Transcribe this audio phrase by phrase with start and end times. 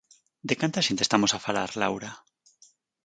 [0.47, 2.11] De canta xente estamos a falar, Laura?